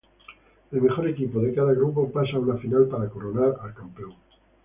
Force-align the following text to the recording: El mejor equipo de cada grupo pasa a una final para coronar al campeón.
El 0.71 0.81
mejor 0.81 1.07
equipo 1.09 1.39
de 1.41 1.53
cada 1.53 1.73
grupo 1.73 2.11
pasa 2.11 2.35
a 2.35 2.39
una 2.39 2.55
final 2.57 2.87
para 2.87 3.07
coronar 3.07 3.57
al 3.61 3.75
campeón. 3.75 4.15